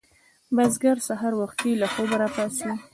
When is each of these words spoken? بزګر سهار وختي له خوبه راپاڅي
بزګر 0.55 0.97
سهار 1.07 1.33
وختي 1.41 1.71
له 1.81 1.87
خوبه 1.93 2.15
راپاڅي 2.21 2.71